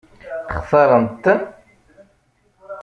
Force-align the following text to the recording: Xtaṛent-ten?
Xtaṛent-ten? 0.59 1.39